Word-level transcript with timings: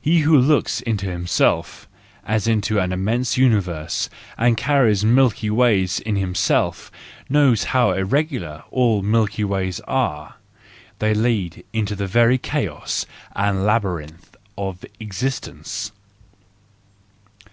He 0.00 0.22
who 0.22 0.36
looks 0.36 0.80
into 0.80 1.06
himself, 1.08 1.86
as 2.24 2.48
into 2.48 2.80
an 2.80 2.90
immense 2.92 3.36
universe, 3.38 4.10
and 4.36 4.56
carries 4.56 5.04
Milky 5.04 5.48
Ways 5.48 6.00
in 6.00 6.16
himself, 6.16 6.90
knows 7.28 7.60
also 7.66 7.68
how 7.68 7.90
irregular 7.92 8.64
all 8.72 9.00
Milky 9.02 9.44
Ways 9.44 9.78
are; 9.86 10.34
they 10.98 11.14
lead 11.14 11.64
into 11.72 11.94
the 11.94 12.08
very 12.08 12.36
chaos 12.36 13.06
and 13.36 13.64
labyrinth 13.64 14.34
of 14.58 14.84
existence. 14.98 15.92